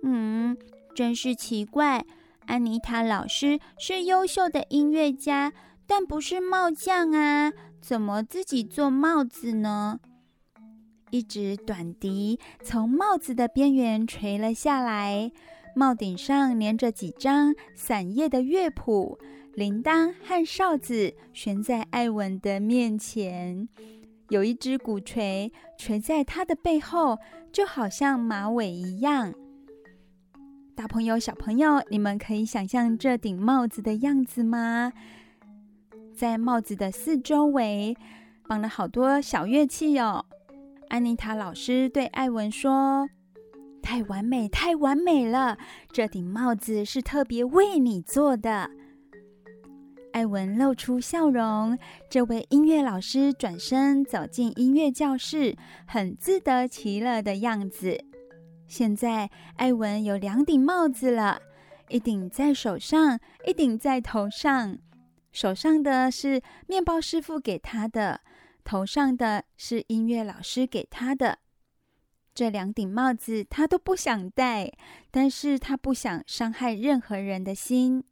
[0.04, 0.54] 嗯，
[0.94, 2.04] 真是奇怪。
[2.44, 5.54] 安妮塔老师是优秀的音乐家，
[5.86, 10.00] 但不是帽匠啊。”怎么自己做帽子呢？
[11.10, 15.30] 一只短笛从帽子的边缘垂了下来，
[15.76, 19.16] 帽顶上粘着几张散叶的乐谱，
[19.54, 23.68] 铃铛和哨子悬在艾文的面前，
[24.30, 27.16] 有一只鼓槌垂在他的背后，
[27.52, 29.32] 就好像马尾一样。
[30.74, 34.92] 大朋友、小朋友，你们可以想象这顶帽子的样子吗？
[36.16, 37.94] 在帽子的四周围
[38.48, 40.24] 绑了好多小乐器哟。
[40.88, 43.06] 安妮塔老师对艾文说
[43.82, 45.58] ：“太完美，太完美了！
[45.92, 48.70] 这顶帽子是特别为你做的。”
[50.14, 51.76] 艾文露出笑容。
[52.08, 55.54] 这位音乐老师转身走进音乐教室，
[55.86, 58.02] 很自得其乐的样子。
[58.66, 61.42] 现在，艾文有两顶帽子了，
[61.90, 64.78] 一顶在手上，一顶在头上。
[65.36, 68.22] 手上的是面包师傅给他的，
[68.64, 71.40] 头上的是音乐老师给他的。
[72.34, 74.72] 这两顶帽子他都不想戴，
[75.10, 78.02] 但是他不想伤害任何人的心。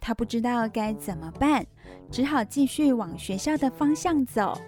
[0.00, 1.66] 他不知道该怎么办，
[2.10, 4.58] 只好继续往学校的方向走。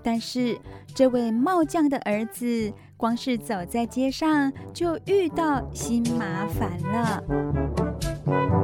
[0.00, 0.56] 但是
[0.94, 8.63] 这位帽匠的儿子，光是走在街上就遇到新麻烦了。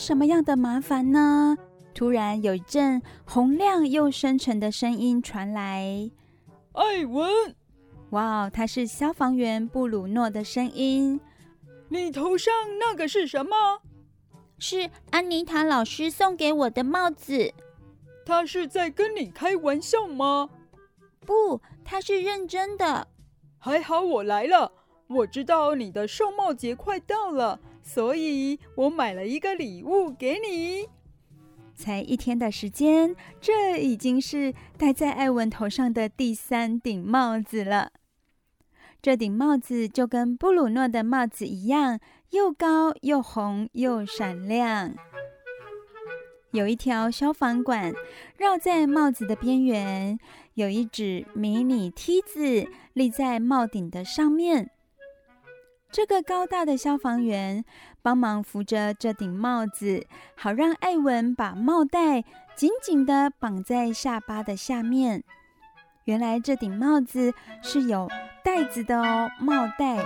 [0.00, 1.56] 什么样的麻烦呢？
[1.92, 6.10] 突然有一阵洪亮又深沉的声音传来
[6.72, 7.30] ：“艾文，
[8.10, 11.20] 哇，他是消防员布鲁诺的声音。
[11.90, 13.54] 你头上那个是什么？
[14.58, 17.52] 是安妮塔老师送给我的帽子。
[18.24, 20.48] 他是在跟你开玩笑吗？
[21.26, 23.06] 不，他是认真的。
[23.58, 24.72] 还好我来了，
[25.08, 30.88] 我知道你的寿帽节快到了。”所以我买了一个礼物给你。
[31.74, 37.92] 才一天的时间，这已经是戴在艾文头上的第三顶帽子了。
[39.00, 41.98] 这顶帽子就跟布鲁诺的帽子一样，
[42.30, 44.94] 又高又红又闪亮。
[46.50, 47.94] 有一条消防管
[48.36, 50.18] 绕在帽子的边缘，
[50.54, 54.70] 有一只迷你梯子立在帽顶的上面。
[55.92, 57.64] 这个高大的消防员
[58.00, 62.22] 帮忙扶着这顶帽子，好让艾文把帽带
[62.54, 65.24] 紧紧地绑在下巴的下面。
[66.04, 68.08] 原来这顶帽子是有
[68.44, 70.04] 带子的哦，帽带。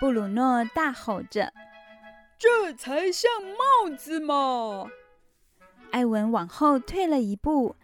[0.00, 1.52] 布鲁诺大吼着
[2.36, 4.90] ：“这才像帽子嘛！”
[5.92, 7.76] 艾文往后退了一步，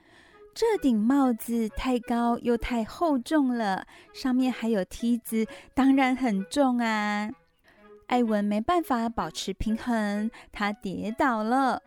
[0.54, 7.30] 这顶帽子太高又太厚重了，上面还有梯子，当然很重啊。
[8.06, 11.82] 艾文没办法保持平衡，他跌倒了。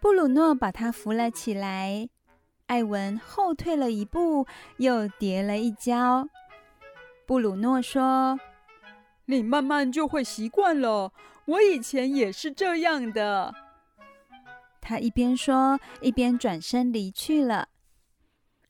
[0.00, 2.08] 布鲁诺把他扶了起来。
[2.66, 4.46] 艾文后退了一步，
[4.78, 6.26] 又跌了一跤。
[7.26, 8.40] 布鲁诺说
[9.26, 11.12] ：“你慢慢就会习惯了，
[11.44, 13.54] 我以前也是这样的。”
[14.82, 17.68] 他一边说，一边转身离去了。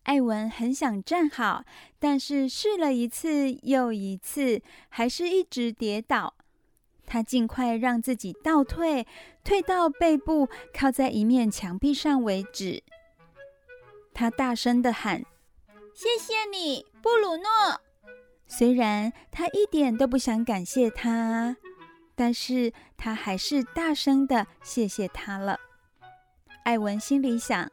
[0.02, 1.64] 艾文很想站好，
[1.98, 6.34] 但是试了一次又一次，还是一直跌倒。
[7.06, 9.06] 他尽快让自己倒退，
[9.42, 12.82] 退到背部靠在一面墙壁上为止。
[14.12, 15.24] 他大声的喊
[15.94, 17.46] ：“谢谢你，布鲁诺。”
[18.46, 21.56] 虽然他一点都不想感谢他，
[22.14, 25.58] 但是他还是大声的谢谢他了。
[26.64, 27.70] 艾文心里想：“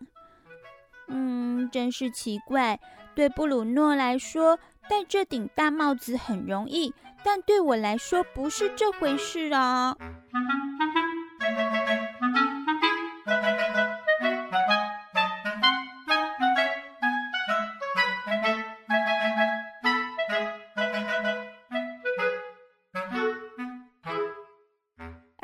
[1.08, 2.80] 嗯，真是奇怪。
[3.16, 4.58] 对布鲁诺来说，
[4.90, 9.98] 戴这顶大帽子很容易，但对我来说不是这回事啊。”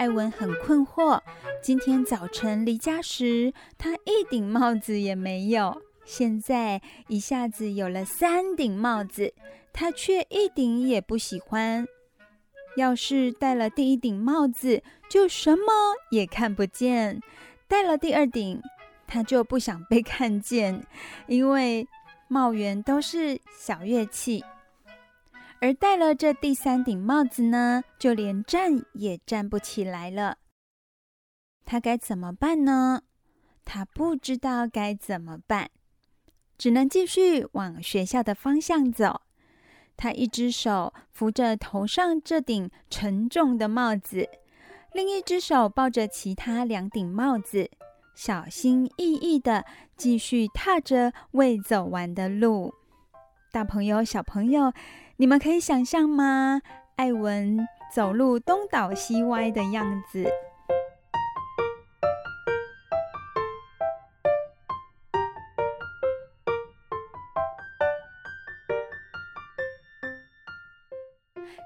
[0.05, 1.19] 艾文很困惑。
[1.63, 5.81] 今天早晨离家时，他一顶帽子也没有。
[6.05, 9.33] 现在一下子有了三顶帽子，
[9.73, 11.87] 他却一顶也不喜欢。
[12.77, 15.65] 要是戴了第一顶帽子，就什么
[16.11, 17.19] 也看不见；
[17.67, 18.61] 戴了第二顶，
[19.07, 20.85] 他就不想被看见，
[21.25, 21.87] 因为
[22.27, 24.45] 帽缘都是小乐器。
[25.61, 30.37] 而戴了这第三顶帽子呢，就连站也站不起来了。
[31.63, 33.01] 他该怎么办呢？
[33.63, 35.71] 他不知道该怎么办，
[36.57, 39.21] 只能继续往学校的方向走。
[39.97, 44.29] 他一只手扶着头上这顶沉重的帽子，
[44.93, 47.71] 另一只手抱着其他两顶帽子，
[48.13, 49.65] 小心翼翼地
[49.97, 52.73] 继续踏着未走完的路。
[53.51, 54.73] 大朋友、小朋友，
[55.17, 56.61] 你们可以想象吗？
[56.97, 60.25] 艾文走路东倒西歪的样子。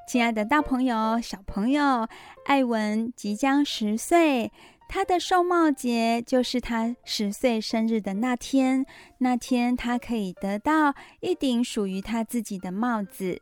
[0.08, 2.08] 亲爱的，大朋友、小朋友，
[2.46, 4.52] 艾文即将十岁，
[4.92, 8.84] 他的寿帽节就是他十岁生日的那天。
[9.20, 13.40] 那天，他可以得到一顶属于他自己的帽子。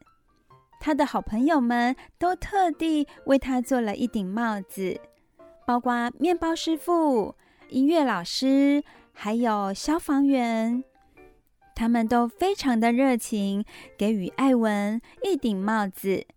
[0.78, 5.00] 他的好朋友们都特地为他做了一顶帽子，
[5.66, 7.34] 包括面包师傅、
[7.70, 8.84] 音乐老师，
[9.14, 10.84] 还有消防员，
[11.74, 13.64] 他们都非常的热情，
[13.98, 16.28] 给予艾文一顶帽子。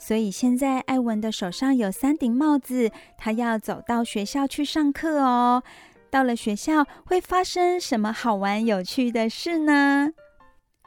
[0.00, 5.62] 所以现在艾文的手上有三顶帽子，他要走到学校去上课哦。
[6.10, 10.08] 到了学校会发生什么好玩有趣的事呢？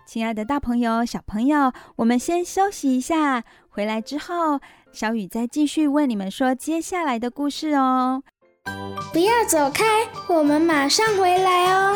[0.06, 4.60] 亲爱的大朋友、小朋友，我们先休息一下，回来之后，
[4.92, 8.24] 小雨再继续为你们说接下来的故事哦。
[9.14, 9.86] 不要走开，
[10.28, 11.96] 我们马上回来哦。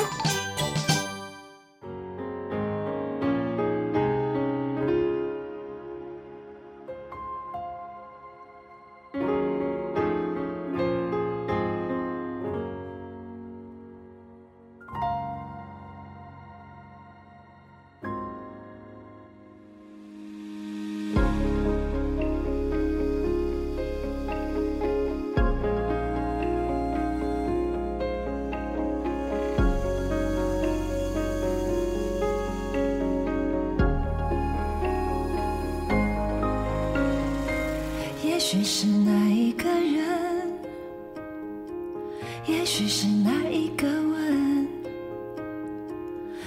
[42.77, 44.67] 许是那一个吻，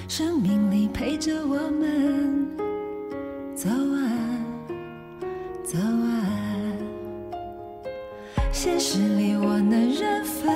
[0.06, 2.46] 生命里陪着我们
[3.56, 4.08] 走完，
[5.64, 6.22] 走完。
[8.52, 10.54] 现实里我能认分，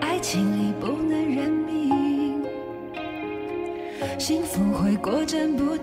[0.00, 2.42] 爱情里不能认命，
[4.18, 5.76] 幸福会过阵不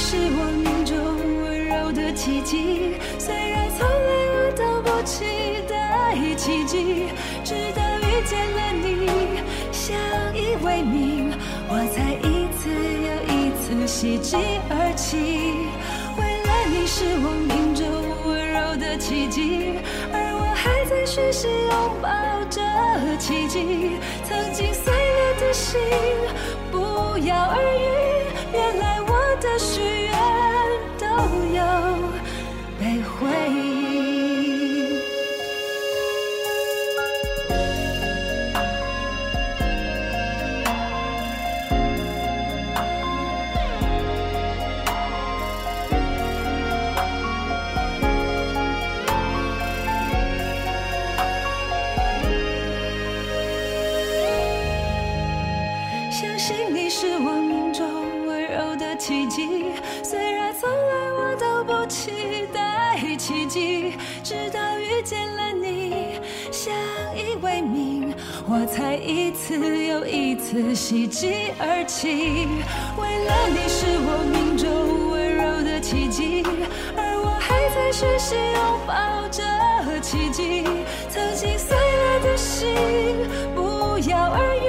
[0.00, 0.96] 是我命中
[1.42, 5.24] 温柔的奇迹，虽然从来我都不期
[5.68, 7.06] 待奇迹，
[7.44, 9.08] 直到遇见了你，
[9.72, 9.96] 相
[10.34, 11.32] 依为命，
[11.68, 12.70] 我才一次
[13.04, 14.36] 又一次喜极
[14.70, 15.16] 而泣。
[16.16, 17.84] 为了你是我命中
[18.24, 19.74] 温柔的奇迹，
[20.12, 22.08] 而我还在学习拥抱
[22.48, 22.62] 着
[23.18, 23.98] 奇迹。
[24.24, 25.80] 曾经碎了的心，
[26.70, 28.87] 不药而愈，原来
[29.40, 30.12] 的许愿
[30.98, 31.47] 都。
[68.50, 72.48] 我才一次又一次喜极而泣，
[72.96, 76.42] 为了你是我命中温柔的奇迹，
[76.96, 79.42] 而我还在学习拥抱着
[80.00, 80.64] 奇迹。
[81.10, 82.74] 曾经碎了的心，
[83.54, 84.67] 不药而愈，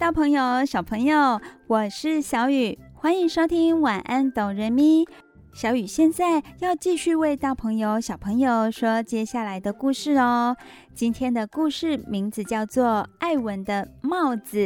[0.00, 5.04] 大朋友、小朋友，我是小雨，欢迎收听《晚安，哆瑞咪》。
[5.52, 10.56] 小雨现在要继续为大朋友、小朋友说接下来的故事哦。
[10.94, 12.84] 今天的故事名字叫做
[13.18, 14.56] 《艾文的帽子》。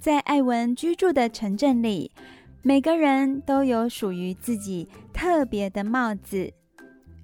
[0.00, 2.10] 在艾文居住的城镇里，
[2.62, 6.52] 每个人都有属于自己特别的帽子。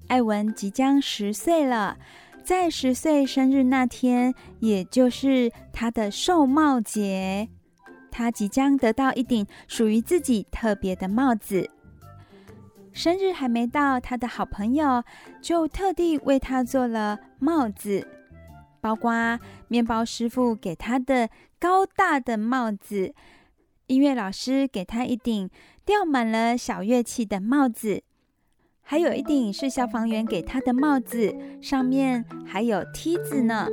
[0.07, 1.97] 艾文即将十岁了，
[2.45, 7.49] 在十岁生日那天，也就是他的寿帽节，
[8.11, 11.67] 他即将得到一顶属于自己特别的帽子。
[12.93, 15.03] 生日还没到，他的好朋友
[15.41, 18.07] 就特地为他做了帽子，
[18.79, 21.27] 包括面包师傅给他的
[21.59, 23.15] 高大的帽子，
[23.87, 25.49] 音乐老师给他一顶
[25.83, 28.03] 吊满了小乐器的帽子，
[28.87, 33.67] 还有一顶是消防员给他的帽子，上面还有梯子呢。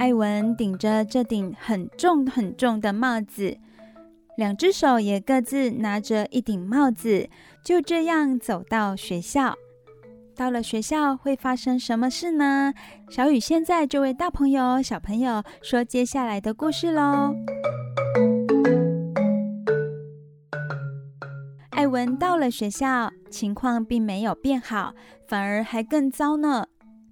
[0.00, 3.56] 艾文顶着这顶很重很重的帽子，
[4.36, 7.30] 两只手也各自拿着一顶帽子，
[7.64, 9.54] 就这样走到学校。
[10.40, 12.72] 到了学校会发生什么事呢？
[13.10, 17.34] 小雨现在就为大朋友、小朋友说接下来的故事喽。
[21.72, 24.94] 艾文到了学校，情况并没有变好，
[25.28, 26.66] 反而还更糟呢。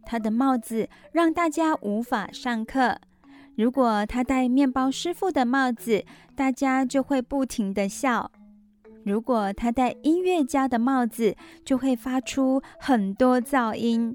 [0.06, 2.98] 他的帽子让大家无法上课。
[3.58, 6.02] 如果他戴面包师傅的帽子，
[6.34, 8.30] 大家就会不停的笑；
[9.08, 11.34] 如果他戴音乐家的帽子，
[11.64, 14.14] 就会发出很多噪音。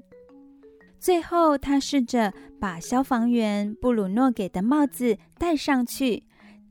[1.00, 6.22] 最后，他试着把消防员布鲁诺给的帽子戴上去，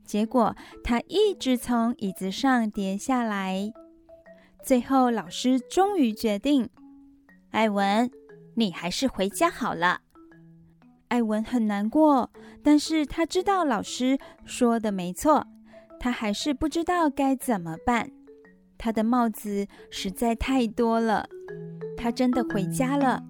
[0.04, 3.70] 结果他一直从椅子上跌下来。
[4.62, 6.68] 最后，老师终于决定：
[7.50, 8.10] 艾文。
[8.56, 10.00] 你还是回家好了。
[11.08, 12.30] 艾文很难过，
[12.62, 15.44] 但是他知道老师说的没错，
[16.04, 18.10] 他还是不知道该怎么办。
[18.76, 21.26] 他的帽子实在太多了，
[21.96, 23.24] 他真的回家了。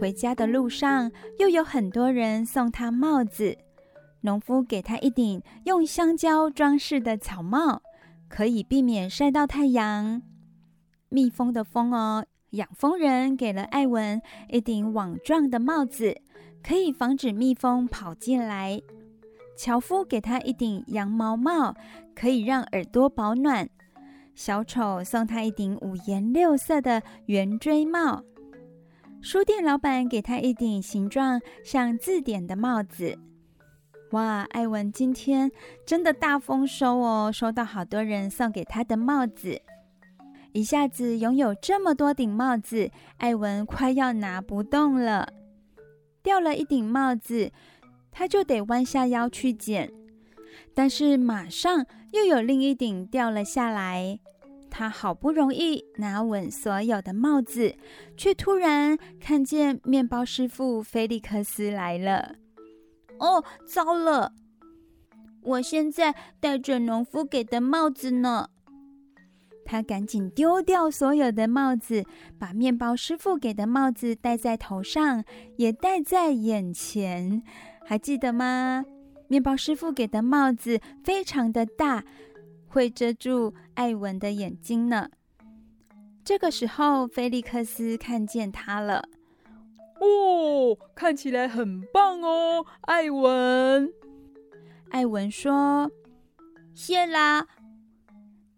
[0.00, 1.08] 回家的路上，
[1.38, 3.56] 又有很多人送他帽子。
[4.22, 7.82] 农夫给他一顶用香蕉装饰的草帽，
[8.28, 10.20] 可以避免晒到太阳。
[11.08, 16.20] 蜜蜂的蜂哦，养蜂人给了艾文一顶网状的帽子，
[16.62, 18.80] 可以防止蜜蜂跑进来。
[19.56, 21.74] 樵夫给他一顶羊毛帽，
[22.14, 23.68] 可以让耳朵保暖。
[24.34, 28.22] 小丑送他一顶五颜六色的圆锥帽。
[29.20, 33.18] 书店老板给他一顶形状像字典的帽子。
[34.10, 35.50] 哇，艾文今天
[35.86, 37.30] 真的大丰收哦！
[37.32, 39.60] 收到好多人送给他的帽子，
[40.52, 45.32] 一下子拥有这么多顶帽子，艾文快要拿不动了。
[46.22, 47.50] 掉了一顶帽子，
[48.10, 49.90] 他就得弯下腰去捡，
[50.74, 54.20] 但是马上又有另一顶掉了下来。
[54.70, 57.74] 他好不容易拿稳所有的帽子，
[58.16, 62.36] 却突然看见面包师傅菲利克斯来了。
[63.18, 64.32] 哦，糟了！
[65.42, 68.48] 我现在戴着农夫给的帽子呢。
[69.64, 72.04] 他赶紧丢掉所有的帽子，
[72.38, 75.24] 把面包师傅给的帽子戴在头上，
[75.56, 77.42] 也戴在眼前。
[77.84, 78.84] 还记得吗？
[79.28, 82.04] 面包师傅给的帽子非常的大，
[82.68, 85.08] 会遮住艾文的眼睛呢。
[86.24, 89.08] 这个时候，菲利克斯看见他了。
[90.00, 93.92] 哦，看起来很棒哦，艾文。
[94.90, 95.90] 艾文说
[96.74, 97.46] ：“谢啦。”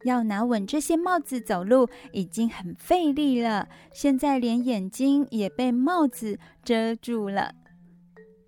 [0.05, 7.55] 要拿稳这些帽子走路已经很费力了，现在连眼睛也被帽子遮住了，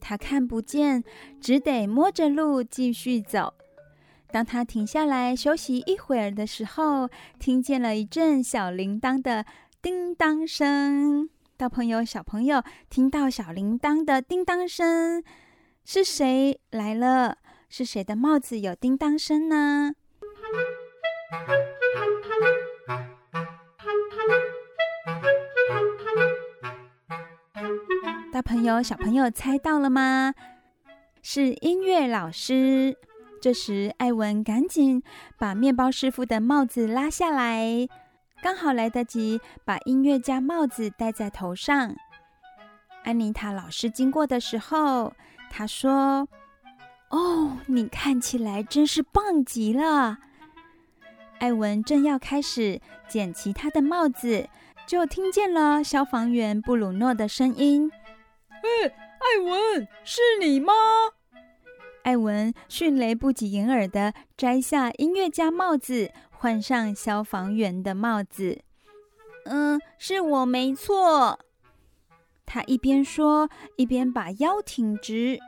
[0.00, 1.02] 他看不见，
[1.40, 3.54] 只得摸着路继续走。
[4.30, 9.46] 当他停下来休息一会儿的时候，听见了一阵小铃铛的
[9.80, 11.30] 叮当声。
[11.56, 15.22] 大朋友、小朋友，听到小铃铛的叮当声，
[15.84, 17.38] 是谁来了？
[17.68, 19.94] 是谁的帽子有叮当声呢？
[28.32, 30.34] 大朋友、小朋友，猜到了吗？
[31.22, 32.96] 是音乐老师。
[33.40, 35.02] 这时，艾文赶紧
[35.38, 37.88] 把面包师傅的帽子拉下来。
[38.42, 41.96] 刚好来得及把音乐家帽子戴在头上。
[43.04, 45.14] 安妮塔老师经过的时候，
[45.50, 46.28] 她说
[47.10, 50.18] ：“哦，你看起来真是棒极了。”
[51.38, 54.48] 艾文正要开始捡其他的帽子，
[54.86, 57.90] 就听见了消防员布鲁诺的声音
[58.50, 60.72] ：“哎，艾文，是你吗？”
[62.04, 68.62] 艾文迅雷不及掩耳地摘下音乐家帽子，换上消防员的帽子。
[69.44, 71.40] 嗯，是我没错。
[72.44, 75.38] 他一边说，一边把腰挺直。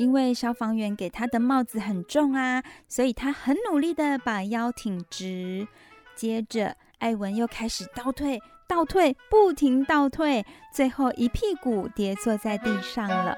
[0.00, 5.68] 因为消防员给他的帽子很重啊，所以他很努力地把腰挺直。
[6.16, 10.42] 接着，艾文又开始倒退、倒退，不停倒退，
[10.72, 13.36] 最后一屁股跌坐在地上了。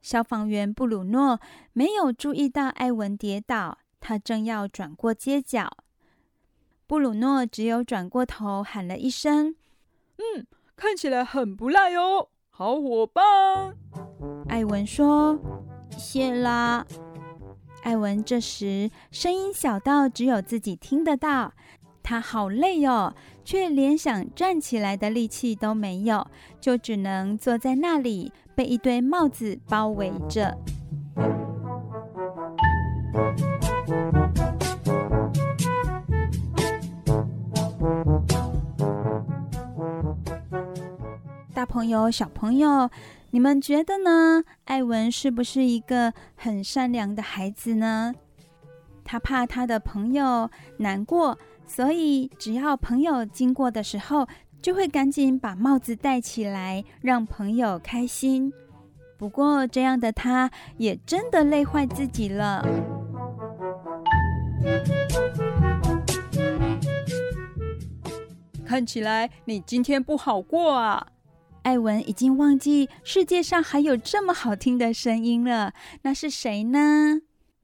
[0.00, 1.38] 消防员布鲁诺
[1.72, 5.70] 没有注意到艾文跌倒，他正要转过街角。
[6.88, 9.54] 布鲁诺只有转过头喊了一声
[10.18, 10.44] ：“嗯。”
[10.76, 13.76] 看起来很不赖哦，好伙伴。
[14.48, 15.38] 艾文说
[15.96, 16.86] ：“谢啦。”
[17.82, 21.52] 艾文这时声音小到只有自己听得到，
[22.02, 23.14] 他好累哦，
[23.44, 26.26] 却连想站起来的力气都没有，
[26.60, 30.56] 就只能坐在那里，被一堆帽子包围着。
[41.62, 42.90] 大朋友、小朋友，
[43.30, 44.42] 你们觉得呢？
[44.64, 48.12] 艾文是不是一个很善良的孩子呢？
[49.04, 54.26] 他怕他的朋友难过，所以只要朋友经过的时候，
[54.60, 58.52] 就会赶紧把帽子戴起来，让朋友开心。
[59.16, 62.66] 不过这样的他，也真的累坏自己了。
[68.66, 71.06] 看起来你今天不好过啊！
[71.62, 77.20] 艾文已经忘记世界上还有这么好听的声音了，那是谁呢？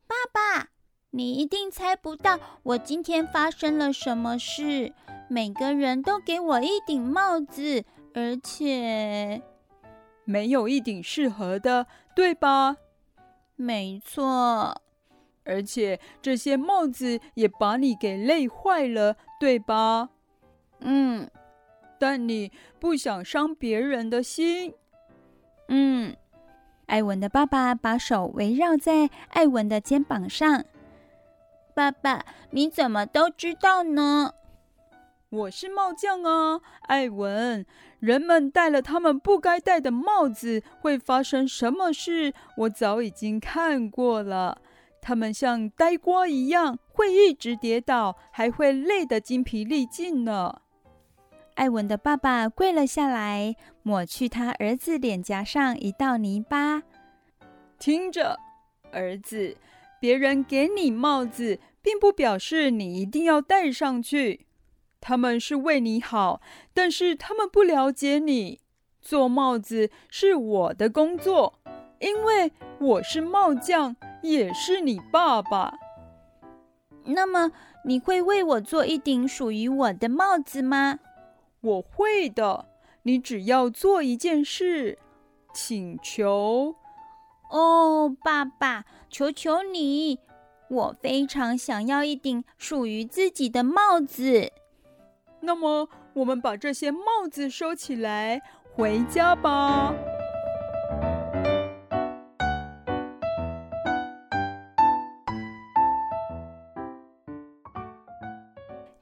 [0.07, 0.69] 爸爸，
[1.11, 4.93] 你一定猜不到我今天发生了什么事。
[5.29, 7.85] 每个人都给我一顶帽子，
[8.15, 9.43] 而且
[10.25, 12.77] 没有一顶适合的，对吧？
[13.57, 14.81] 没错，
[15.45, 20.11] 而且这些帽子也把你给累坏了，对吧？
[20.81, 21.29] 嗯。
[21.99, 24.75] 但你不想伤别人的心，
[25.69, 26.17] 嗯。
[26.87, 30.65] 艾文的爸爸把手围绕在艾文的肩膀上。
[31.75, 34.33] 爸爸，你怎么都知道呢？
[35.29, 37.67] 我是帽匠啊，艾文。
[38.01, 42.33] 人们戴了他们不该戴的帽子，会发生什么事？
[42.57, 44.63] 我早已经看过了。
[45.03, 50.63] 他们像呆瓜一样，会一直跌倒，还会累得精疲力尽呢。
[51.59, 56.85] 艾文的爸爸跪了下来，抹去他儿子脸颊上一道泥巴。
[57.81, 58.39] 听着，
[58.93, 59.57] 儿子，
[60.01, 64.47] 别人给你帽子，并不表示你一定要戴上去。
[65.01, 66.41] 他们是为你好，
[66.73, 68.61] 但是他们不了解你。
[69.03, 71.59] 做帽子是我的工作，
[71.99, 75.75] 因为我是帽匠，也是你爸爸。
[77.07, 77.51] 那么，
[77.85, 81.01] 你会为我做一顶属于我的帽子吗？
[81.69, 82.67] 我会的，
[83.03, 84.99] 你只要做一件事，
[85.53, 86.75] 请求。
[87.51, 90.19] 哦，爸爸，求求你，
[90.71, 94.51] 我非常想要一顶属于自己的帽子。
[95.41, 98.41] 那么，我们把这些帽子收起来，
[98.75, 99.93] 回家吧。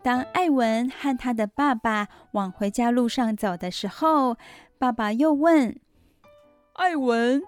[0.06, 4.36] 当艾文和他的爸爸往回家路上走的时候，
[4.78, 5.80] 爸爸又问
[6.74, 7.42] ：“艾文，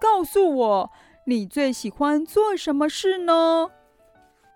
[0.00, 0.90] 告诉我，
[1.26, 3.68] 你最喜欢做什么事呢？”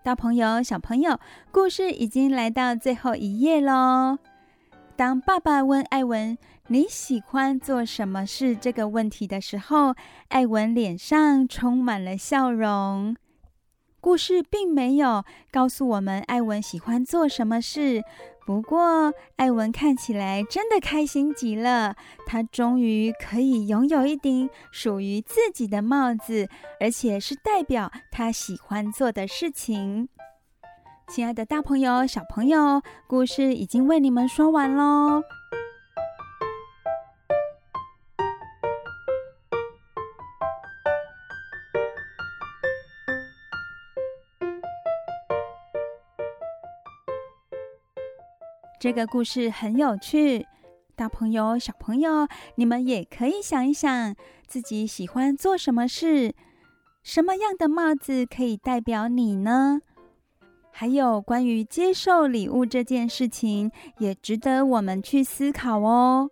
[0.03, 1.19] 大朋友、小朋友，
[1.51, 4.17] 故事已经来到最后一页喽。
[4.95, 6.35] 当爸爸问艾文
[6.69, 9.93] ：“你喜欢做什么事？”这个问题的时候，
[10.29, 13.15] 艾文脸上充满了笑容。
[14.05, 18.03] 故事并没有告诉我们艾文喜欢做什么事，
[18.45, 21.95] 不过艾文看起来真的开心极了。
[22.23, 26.47] 他终于可以拥有一顶属于自己的帽子，
[26.79, 30.07] 而且是代表他喜欢做的事情。
[31.07, 35.23] 亲爱的大朋友、小朋友，故事已经为你们说完喽。
[48.85, 50.45] 这个故事很有趣，
[50.95, 54.13] 大朋友、小朋友，你们也可以想一想，
[54.45, 56.35] 自己喜欢做什么事，
[57.01, 59.81] 什么样的帽子可以代表你呢？
[60.71, 66.29] 还有关于接受礼物这件事情，也值得我们去思考哦。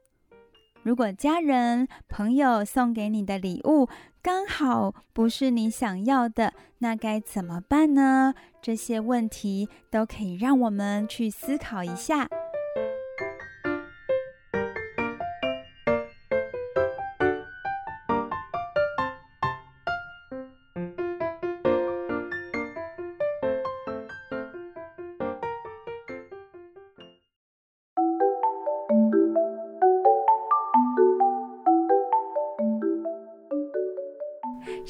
[0.84, 3.88] 如果家人、朋友送给你的礼物
[4.22, 8.36] 刚好不是你想要的，那该怎么办呢？
[8.62, 12.30] 这些问题都可以让我们去思考一下。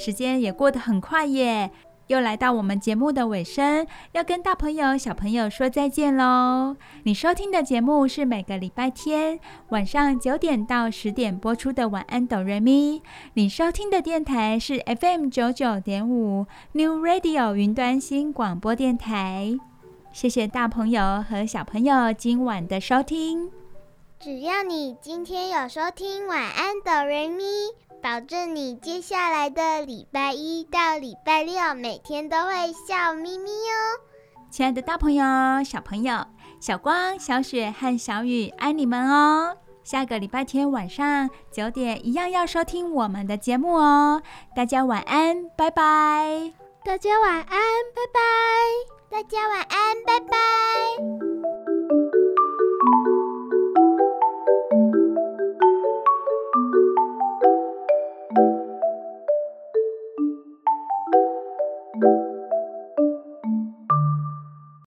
[0.03, 1.71] 时间也过得很快耶，
[2.07, 6.75] 又来到我们节目的尾声，要跟大朋友、小朋友说再见喽。
[7.03, 9.39] 你收听的节目是每个礼拜天
[9.69, 12.99] 晚上九点到十点播出的《晚安，哆瑞咪》。
[13.35, 19.55] 你收听的电台是 FM 九九点五 New Radio 云端新广播电台。
[20.11, 23.49] 谢谢大朋友和小朋友今晚的收听。
[24.19, 27.43] 只要你今天有收听《晚安，哆瑞咪》。
[28.03, 34.03] 保证你接下来的礼拜一到礼拜六每天都会笑眯眯哦！
[34.51, 35.23] 亲爱的大朋友、
[35.63, 36.21] 小朋友，
[36.59, 39.55] 小光、小雪和小雨爱你们哦！
[39.85, 44.21] 下个礼拜天晚上九点一样要收听我们的节目哦！
[44.53, 46.51] 大家晚安，拜拜！
[46.83, 48.19] 大家晚安，拜拜！
[49.09, 51.72] 大家晚安，拜拜！